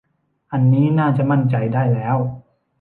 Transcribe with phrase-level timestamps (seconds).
[0.51, 2.17] อันนี้น่าจะมั่นใจได้แล้ว